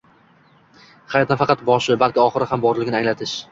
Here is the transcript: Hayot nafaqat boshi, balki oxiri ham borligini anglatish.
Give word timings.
Hayot 1.17 1.35
nafaqat 1.35 1.63
boshi, 1.69 1.99
balki 2.07 2.25
oxiri 2.25 2.51
ham 2.55 2.67
borligini 2.67 3.01
anglatish. 3.05 3.39